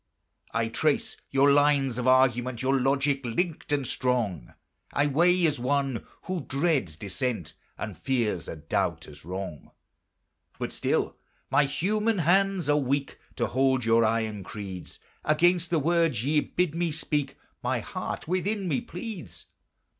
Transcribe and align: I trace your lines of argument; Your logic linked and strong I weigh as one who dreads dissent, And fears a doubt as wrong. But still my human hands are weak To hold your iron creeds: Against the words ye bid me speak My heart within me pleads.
I 0.51 0.67
trace 0.67 1.15
your 1.29 1.51
lines 1.51 1.99
of 1.99 2.07
argument; 2.07 2.63
Your 2.63 2.75
logic 2.79 3.23
linked 3.23 3.71
and 3.71 3.85
strong 3.85 4.55
I 4.91 5.05
weigh 5.05 5.45
as 5.45 5.59
one 5.59 6.07
who 6.23 6.39
dreads 6.41 6.95
dissent, 6.95 7.53
And 7.77 7.95
fears 7.95 8.47
a 8.47 8.55
doubt 8.55 9.07
as 9.07 9.23
wrong. 9.23 9.69
But 10.57 10.73
still 10.73 11.17
my 11.51 11.65
human 11.65 12.17
hands 12.17 12.67
are 12.67 12.77
weak 12.77 13.19
To 13.35 13.45
hold 13.45 13.85
your 13.85 14.03
iron 14.03 14.43
creeds: 14.43 14.97
Against 15.23 15.69
the 15.69 15.77
words 15.77 16.23
ye 16.25 16.39
bid 16.39 16.73
me 16.73 16.91
speak 16.91 17.37
My 17.61 17.79
heart 17.79 18.27
within 18.27 18.67
me 18.67 18.81
pleads. 18.81 19.45